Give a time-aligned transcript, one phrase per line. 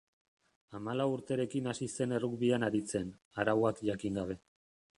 [0.77, 3.13] Hamalau urterekin hasi zen errugbian aritzen,
[3.43, 4.43] arauak jakin gabe.